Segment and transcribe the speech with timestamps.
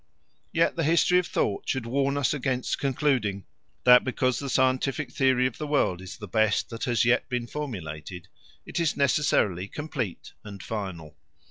[0.51, 3.45] Yet the history of thought should warn us against concluding
[3.83, 7.45] that because the scientific theory of the world is the best that has yet been
[7.45, 8.27] formulated,
[8.65, 11.15] it is necessarily complete and final.